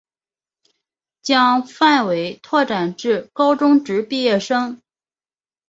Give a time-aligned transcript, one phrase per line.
[1.21, 4.81] 将范围拓展至高中职毕业生